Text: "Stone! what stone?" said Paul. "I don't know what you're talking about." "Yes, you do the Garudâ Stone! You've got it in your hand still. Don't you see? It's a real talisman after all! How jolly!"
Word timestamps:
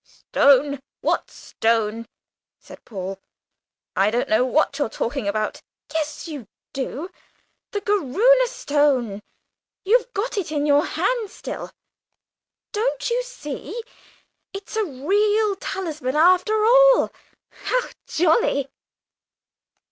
"Stone! 0.03 0.81
what 1.01 1.29
stone?" 1.29 2.07
said 2.57 2.83
Paul. 2.85 3.19
"I 3.95 4.09
don't 4.09 4.29
know 4.29 4.43
what 4.43 4.79
you're 4.79 4.89
talking 4.89 5.27
about." 5.27 5.61
"Yes, 5.93 6.27
you 6.27 6.47
do 6.73 7.11
the 7.69 7.81
Garudâ 7.81 8.47
Stone! 8.47 9.21
You've 9.83 10.11
got 10.13 10.39
it 10.39 10.51
in 10.51 10.65
your 10.65 10.83
hand 10.87 11.29
still. 11.29 11.71
Don't 12.71 13.11
you 13.11 13.21
see? 13.21 13.79
It's 14.53 14.75
a 14.75 14.83
real 14.83 15.55
talisman 15.57 16.15
after 16.15 16.65
all! 16.65 17.11
How 17.51 17.81
jolly!" 18.07 18.71